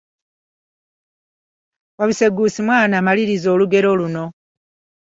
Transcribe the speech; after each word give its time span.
Wabisegguusi 1.99 2.59
mwana, 2.67 2.95
maliriza 3.05 3.47
olugero 3.55 3.89
luno. 3.99 4.25